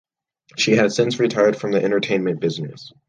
[0.57, 2.91] She has since retired from the entertainment business.